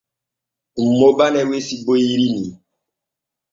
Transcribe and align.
Kummo 0.75 1.07
bane 1.17 1.41
wesi 1.49 1.75
boyri 1.85 2.27
ni. 2.35 2.45